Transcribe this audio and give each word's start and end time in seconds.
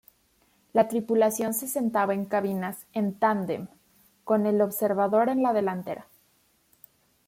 La 0.73 0.87
tripulación 0.87 1.53
se 1.53 1.67
sentaba 1.67 2.15
en 2.15 2.25
cabinas 2.25 2.87
en 2.91 3.13
tándem, 3.19 3.67
con 4.23 4.47
el 4.47 4.59
observador 4.59 5.29
en 5.29 5.43
la 5.43 5.53
delantera. 5.53 6.07